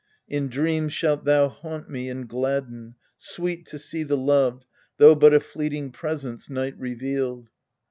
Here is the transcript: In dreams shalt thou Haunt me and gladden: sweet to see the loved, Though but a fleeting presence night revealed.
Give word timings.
In 0.27 0.47
dreams 0.49 0.93
shalt 0.93 1.25
thou 1.25 1.47
Haunt 1.47 1.87
me 1.87 2.09
and 2.09 2.27
gladden: 2.27 2.95
sweet 3.17 3.67
to 3.67 3.77
see 3.77 4.01
the 4.01 4.17
loved, 4.17 4.65
Though 4.97 5.13
but 5.13 5.31
a 5.31 5.39
fleeting 5.39 5.91
presence 5.91 6.49
night 6.49 6.73
revealed. 6.79 7.49